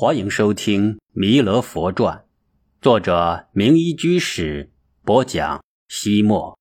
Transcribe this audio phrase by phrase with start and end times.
[0.00, 2.18] 欢迎收听《弥勒佛传》，
[2.80, 4.70] 作者明一居士
[5.02, 5.60] 播讲。
[5.88, 6.56] 西莫，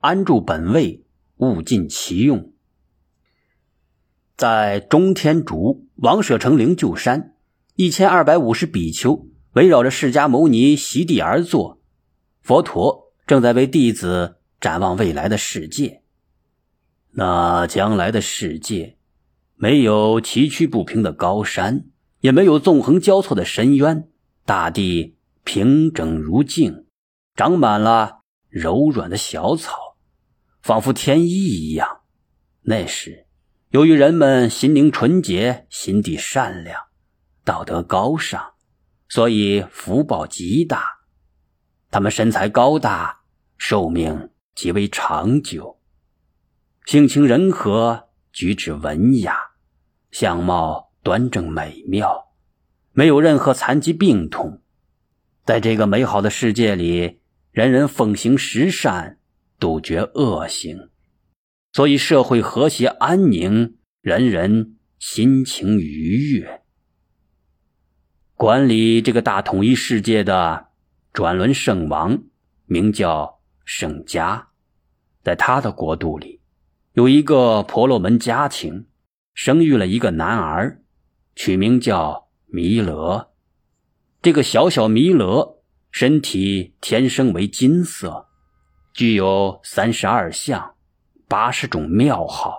[0.00, 1.04] 安住本位，
[1.36, 2.52] 物尽其用。
[4.36, 7.36] 在中天竺王舍城灵鹫山，
[7.76, 11.80] 一千二百五十比丘围绕着释迦牟尼席地而坐，
[12.42, 16.02] 佛陀正在为弟子展望未来的世界。
[17.12, 18.95] 那将来的世界。
[19.58, 21.86] 没有崎岖不平的高山，
[22.20, 24.06] 也没有纵横交错的深渊，
[24.44, 26.84] 大地平整如镜，
[27.34, 29.96] 长满了柔软的小草，
[30.60, 32.02] 仿佛天衣一样。
[32.64, 33.24] 那时，
[33.70, 36.78] 由于人们心灵纯洁，心地善良，
[37.42, 38.52] 道德高尚，
[39.08, 40.84] 所以福报极大。
[41.90, 43.22] 他们身材高大，
[43.56, 45.80] 寿命极为长久，
[46.84, 48.02] 性情仁和。
[48.36, 49.34] 举止文雅，
[50.18, 52.28] 相貌端正美妙，
[52.92, 54.62] 没有任何残疾病痛。
[55.44, 59.18] 在这个美好的世界里，人人奉行十善，
[59.58, 60.88] 杜绝恶行，
[61.74, 66.62] 所以社会和谐安宁，人人心情愉悦。
[68.36, 70.68] 管理这个大统一世界的
[71.12, 72.22] 转轮圣王
[72.64, 74.46] 名叫圣迦，
[75.22, 76.40] 在他的国度里。
[76.94, 78.86] 有一个婆罗门家庭，
[79.36, 80.80] 生育了一个男儿，
[81.34, 83.32] 取名叫弥勒。
[84.22, 85.58] 这个小小弥勒
[85.90, 88.28] 身体天生为金色，
[88.94, 90.74] 具有三十二相、
[91.28, 92.56] 八十种妙好，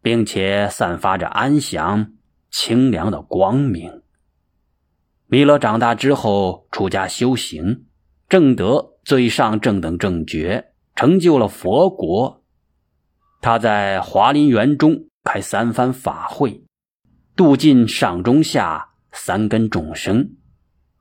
[0.00, 2.14] 并且散发着安详
[2.50, 4.02] 清凉的光明。
[5.26, 7.84] 弥勒长大之后出家修行，
[8.30, 12.42] 正得最上正等正觉，成就了佛国。
[13.42, 16.64] 他在华林园中开三番法会，
[17.36, 20.36] 度尽上中下三根众生，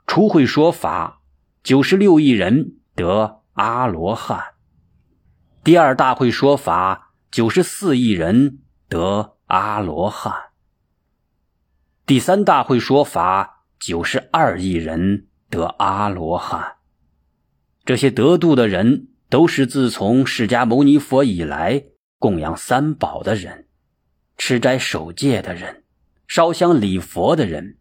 [0.06, 1.22] 初会说法，
[1.64, 4.40] 九十六亿人得阿罗汉；
[5.64, 10.52] 第二大会说法，九十四亿人得阿罗汉；
[12.06, 16.76] 第三大会说法，九十二亿人得阿罗汉。
[17.84, 21.86] 这些得度的人，都是自从释迦牟尼佛以来。
[22.20, 23.66] 供养三宝的人，
[24.44, 25.84] 吃斋守戒的人，
[26.28, 27.78] 烧香礼佛的人，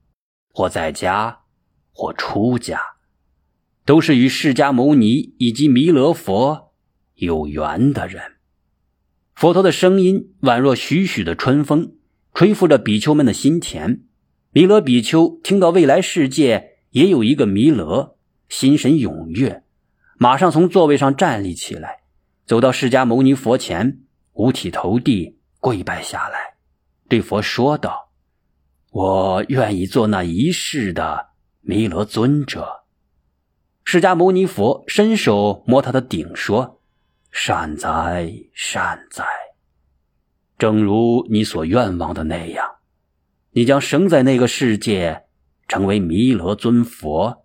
[0.53, 1.41] 或在家，
[1.91, 2.79] 或出家，
[3.87, 6.75] 都是与释迦牟尼以及弥勒佛
[7.15, 8.35] 有缘的人。
[9.35, 11.95] 佛陀的声音宛若徐徐的春风，
[12.35, 14.03] 吹拂着比丘们的心田。
[14.53, 18.19] 弥勒比丘听到未来世界也有一个弥勒，
[18.51, 19.65] 心神踊跃，
[20.19, 22.01] 马上从座位上站立起来，
[22.45, 24.03] 走到释迦牟尼佛前。
[24.35, 26.50] 五体投地跪拜下来，
[27.11, 28.13] 对佛说道
[28.93, 32.85] ：“我愿意做那一世的弥勒尊者。”
[33.85, 36.81] 释迦牟尼佛伸手摸他的顶，说
[37.33, 39.25] ：“善哉，善哉！
[40.57, 42.77] 正如你所愿望的那样，
[43.51, 45.25] 你将生在那个世界，
[45.67, 47.45] 成为弥勒尊佛、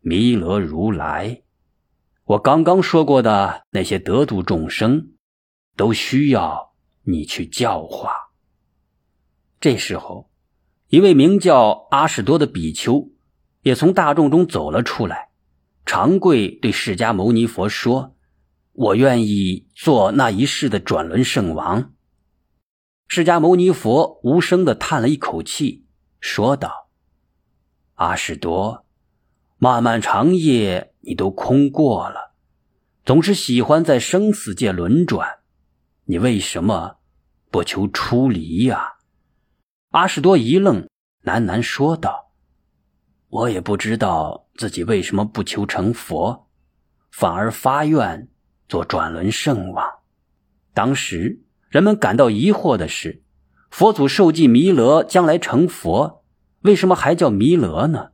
[0.00, 1.42] 弥勒如来。
[2.24, 5.12] 我刚刚说过的那些得度众生。”
[5.76, 6.72] 都需要
[7.02, 8.12] 你去教化。
[9.60, 10.30] 这时候，
[10.88, 13.10] 一位名叫阿史多的比丘
[13.62, 15.30] 也从大众中走了出来，
[15.86, 18.14] 长跪对释迦牟尼佛说
[18.72, 21.92] ：“我愿意做那一世的转轮圣王。”
[23.08, 25.84] 释迦牟尼佛无声的叹了一口气，
[26.20, 26.88] 说道
[27.94, 28.84] ：“阿史多，
[29.58, 32.34] 漫漫长夜你都空过了，
[33.04, 35.38] 总是喜欢在生死界轮转。”
[36.06, 36.96] 你为什么
[37.50, 38.93] 不求出离呀？
[39.94, 40.88] 阿史多一愣，
[41.22, 42.32] 喃喃说道
[43.30, 46.48] ：“我也不知道自己为什么不求成佛，
[47.12, 48.28] 反而发愿
[48.68, 49.88] 做转轮圣王。
[50.72, 53.22] 当时人们感到疑惑的是，
[53.70, 56.24] 佛祖受记弥勒将来成佛，
[56.62, 58.10] 为什么还叫弥勒呢？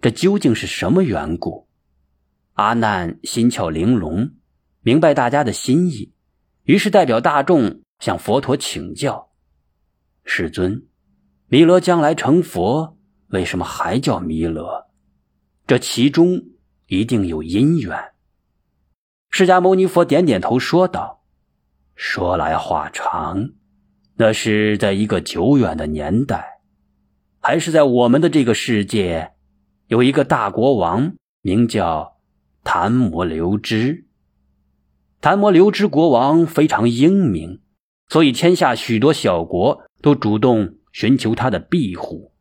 [0.00, 1.66] 这究竟是什么缘故？”
[2.54, 4.36] 阿难心窍玲珑，
[4.82, 6.12] 明白大家的心意。
[6.62, 9.32] 于是代表大众向佛陀请教
[10.22, 10.86] ：“世尊，
[11.50, 12.98] 弥勒将来成佛，
[13.28, 14.88] 为什么还叫弥勒？
[15.66, 16.42] 这其中
[16.88, 17.96] 一定有因缘。”
[19.30, 21.22] 释迦牟尼佛点点头说道
[21.96, 23.50] ：“说来话长，
[24.16, 26.60] 那是在一个久远的年代，
[27.40, 29.32] 还是在我们的这个世界，
[29.86, 32.18] 有一个大国王，名叫
[32.62, 34.04] 昙摩留支。”
[35.22, 37.62] 昙摩留支国王非常英明，
[38.08, 42.32] 所以天下许多小国都主动寻求他的庇护。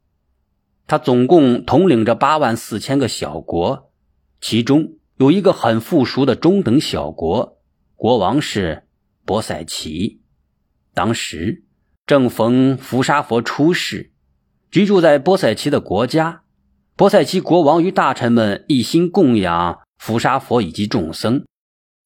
[0.88, 3.92] 他总共统领着八万四千个小国，
[4.42, 7.60] 其中有一个很富庶的中等小国，
[7.96, 8.88] 国王是
[9.24, 10.22] 波塞奇。
[10.96, 11.66] 当时
[12.08, 14.12] 正逢伏沙佛出世，
[14.72, 16.42] 居住在波塞奇的国家。
[16.96, 21.46] 波塞奇国王与大臣们一心供养伏沙佛以及众僧，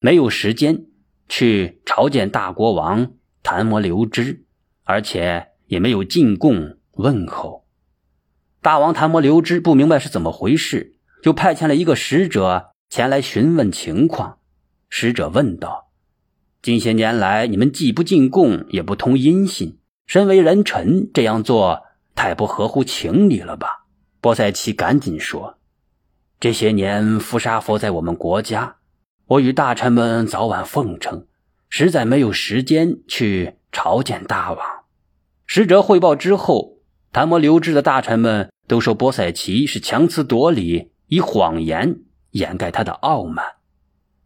[0.00, 0.84] 没有时间
[1.30, 3.12] 去朝见大国王
[3.42, 4.44] 檀摩留支，
[4.84, 7.64] 而且也没有进贡问候。
[8.60, 14.36] 大王檀摩留支不明白是怎么回事，就派遣了一个使者前来询问情况。
[14.90, 15.88] 使者问道
[16.60, 21.84] ：“近些年来，你们既不进贡，也不通音信，身为人臣这样做，
[22.14, 23.86] 太不合乎情理了吧？”
[24.20, 25.56] 波塞奇赶紧说
[26.38, 28.76] ：“这些年，伏沙佛在我们国家，
[29.24, 31.26] 我与大臣们早晚奉承，
[31.70, 34.60] 实在没有时间去朝见大王。”
[35.54, 36.78] 使者汇报之后，
[37.12, 42.00] 谭摩留置的大臣们都说波塞奇是强词夺理，以谎言
[42.30, 43.44] 掩盖他的傲慢，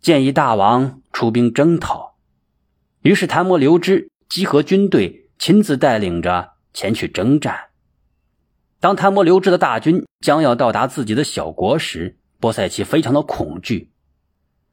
[0.00, 2.14] 建议大王出兵征讨。
[3.02, 7.70] 于是，谭摩留之集合军队，亲自带领着前去征战。
[8.78, 13.90] 当谭摩留支的大军将要到达自己的小国时，波塞奇非常的恐惧，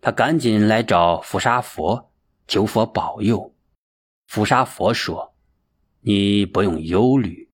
[0.01, 2.11] 他赶紧来找伏沙佛，
[2.47, 3.55] 求佛保佑。
[4.27, 5.32] 伏沙佛说
[6.03, 7.50] ：“你不用忧虑，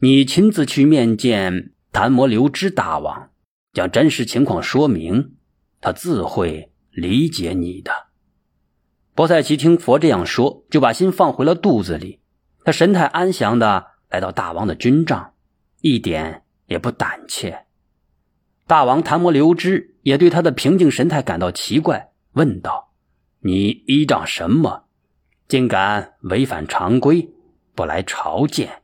[0.00, 3.30] 你亲自去面见谭摩留支大王，
[3.72, 5.34] 将真实情况说明，
[5.80, 7.90] 他自会理解你的。”
[9.16, 12.20] 波塞奇听佛这样说，就把心放回了肚子里，
[12.64, 15.32] 他神态安详的来到大王的军帐。
[15.80, 17.64] 一点也不胆怯。
[18.66, 22.92] 大王谭摩留支也对他的平静神态感到奇怪，问道
[23.40, 24.84] ：“你依仗什么，
[25.46, 27.30] 竟敢违反常规，
[27.76, 28.82] 不来朝见？”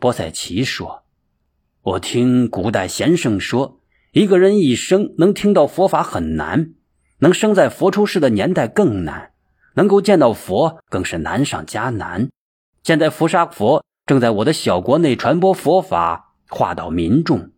[0.00, 1.04] 波塞奇说
[1.82, 3.78] ：“我听古代贤圣说，
[4.10, 6.72] 一个人一生能听到佛法很难，
[7.18, 9.30] 能生在佛出世的年代更难，
[9.74, 12.30] 能够见到佛更是难上加难。
[12.82, 17.50] 现在伏沙佛。”正在我的小国内传播佛法，化导民众，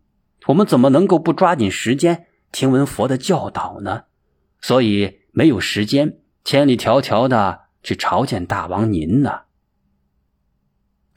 [0.47, 4.05] 我们怎么能够不抓紧时间听闻佛的教导呢？
[4.59, 9.41] 所以没有时间千里迢迢的去朝见大王您呢。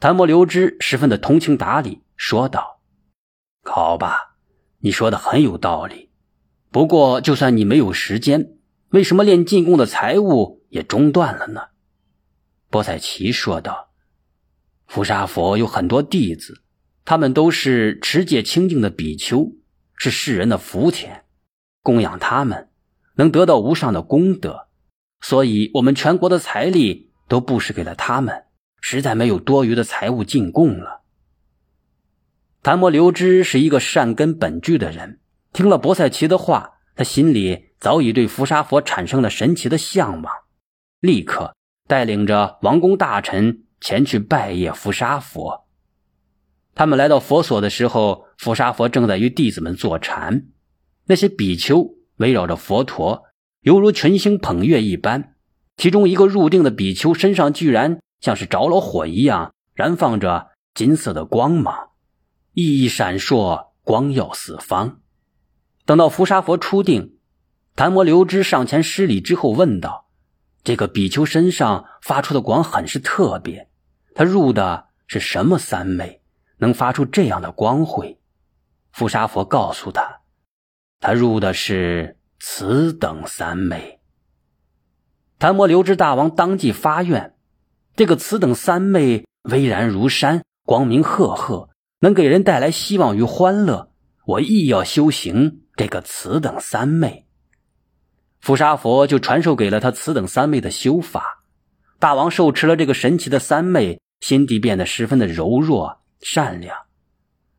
[0.03, 2.81] 谭摩留支十分的通情达理，说道
[3.63, 4.35] ：“好吧，
[4.79, 6.09] 你说的很有道理。
[6.71, 8.57] 不过，就算你没有时间，
[8.89, 11.67] 为什么练进贡的财物也中断了呢？”
[12.69, 13.93] 波塞奇说道。
[14.87, 16.63] 伏沙佛有很多弟子，
[17.05, 19.53] 他们都是持戒清净的比丘，
[19.95, 21.23] 是世人的福田，
[21.81, 22.67] 供养他们
[23.15, 24.67] 能得到无上的功德，
[25.21, 28.43] 所以我们全国的财力都布施给了他们，
[28.85, 31.03] 实在没有多余的财物进贡了。
[32.61, 35.21] 谭摩留支是一个善根本具的人，
[35.53, 40.33] 听了博塞奇的话，他心里早已对伏沙佛产生了神奇的向往，
[40.99, 41.55] 立刻
[41.87, 43.63] 带领着王公大臣。
[43.85, 45.67] 前去拜谒伏沙佛。
[46.73, 50.45] 他们来到佛所的时候，伏沙佛正在与弟子们坐禅。
[51.07, 53.25] 那些比丘围绕着佛陀，
[53.59, 55.35] 犹如群星捧月一般。
[55.75, 61.89] 其中一个入定的比丘身上居然像是着了火一样，燃放着金色的光芒，
[62.53, 65.01] 熠熠闪烁，光耀四方。
[65.85, 67.17] 等到伏沙佛出定，
[67.75, 70.07] 檀摩留支上前施礼之后问道
[70.63, 73.69] ：“这个比丘身上发出的光很是特别。”
[74.15, 76.21] 他入的是什么三昧，
[76.59, 78.21] 能发出这样的光辉？
[78.93, 80.21] 富沙佛告诉他，
[81.01, 83.99] 他入的是此等三昧。
[85.39, 87.32] 檀摩留支大王当即发愿：
[87.95, 91.69] 这个此等三昧巍然如山，光明赫赫，
[91.99, 93.91] 能给人带来希望与欢乐。
[94.25, 97.25] 我亦要修行这个此等三昧。
[98.39, 101.43] 富沙佛就传授给了他此等三昧的修法。
[101.99, 103.99] 大王受持了这个神奇的三昧。
[104.21, 106.73] 心地变得十分的柔弱善良，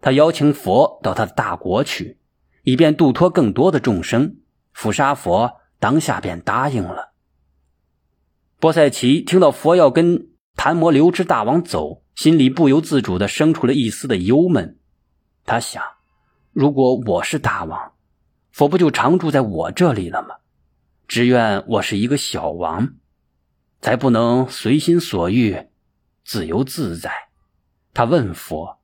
[0.00, 2.16] 他邀请佛到他的大国去，
[2.62, 4.36] 以便度脱更多的众生。
[4.72, 7.03] 伏沙佛当下便答应了。
[8.58, 14.78] 波塞奇听到佛要跟檀摩留支大王走，心里不由自主的生出了一丝的忧闷。
[15.44, 15.82] 他想，
[16.52, 17.92] 如果我是大王，
[18.52, 20.36] 佛不就常住在我这里了吗？
[21.06, 22.94] 只愿我是一个小王，
[23.82, 25.66] 才不能随心所欲。
[26.24, 27.12] 自由自在，
[27.92, 28.78] 他问佛：“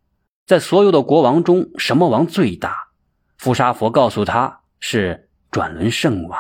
[0.47, 2.77] 在所有的国王中，什么王最大？”
[3.39, 6.39] 伏沙佛告诉他是转轮圣王。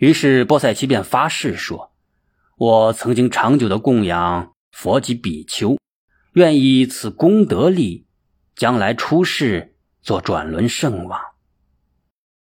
[0.00, 1.92] 于是波塞奇便发誓说
[2.56, 5.76] ：“我曾经长久的供养佛及比丘，
[6.32, 8.06] 愿以此功德力
[8.56, 11.20] 将来出世做转轮圣王。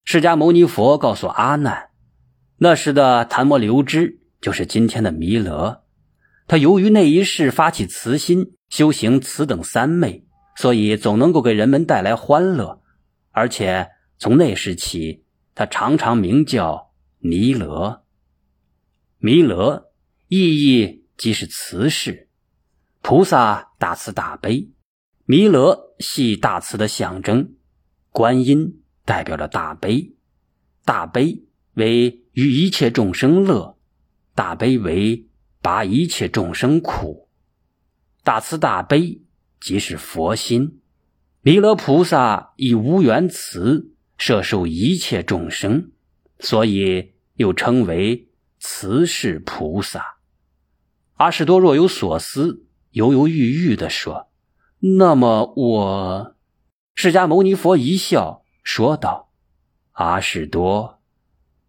[0.03, 1.91] 释迦牟尼佛告诉阿难，
[2.57, 5.83] 那时的檀摩流支就是今天的弥勒。
[6.47, 10.25] 他由于那一世发起慈心，修行此等三昧，
[10.57, 12.81] 所以总能够给人们带来欢乐。
[13.31, 15.23] 而且从那时起，
[15.55, 16.84] 他常常名叫
[17.27, 18.03] 弥勒。
[19.17, 19.91] 弥勒
[20.27, 22.29] 意义即是慈氏，
[23.01, 24.69] 菩萨大慈大悲，
[25.25, 27.55] 弥勒系大慈的象征，
[28.11, 30.13] 观音代表着大悲，
[30.83, 33.79] 大悲为与一切众生乐，
[34.33, 35.27] 大悲为。
[35.61, 37.27] 拔一切众生苦，
[38.23, 39.23] 大慈大悲
[39.59, 40.79] 即是佛心。
[41.41, 45.91] 弥勒菩萨以无缘慈摄受一切众生，
[46.37, 48.27] 所以又称为
[48.59, 50.17] 慈氏菩萨。
[51.15, 54.27] 阿史多若有所思，犹犹豫豫地说
[54.97, 56.35] ：“那么我……”
[56.95, 59.31] 释迦牟尼佛一笑说道
[59.93, 60.99] ：“阿史多，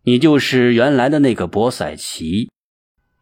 [0.02, 2.50] 你就是原来的那个波塞奇。”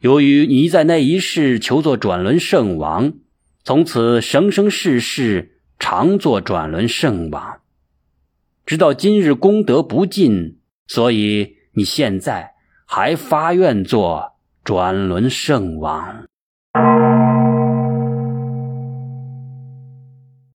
[0.00, 3.14] 由于你在那一世求做转轮圣王，
[3.62, 7.60] 从此生生世世常做转轮圣王，
[8.66, 12.54] 直到今日功德不尽，所以你现在
[12.86, 16.26] 还发愿做转轮圣王。